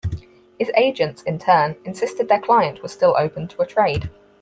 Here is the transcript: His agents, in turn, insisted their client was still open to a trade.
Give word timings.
His 0.57 0.71
agents, 0.75 1.21
in 1.21 1.37
turn, 1.37 1.75
insisted 1.85 2.27
their 2.27 2.39
client 2.39 2.81
was 2.81 2.91
still 2.91 3.15
open 3.19 3.47
to 3.49 3.61
a 3.61 3.67
trade. 3.67 4.09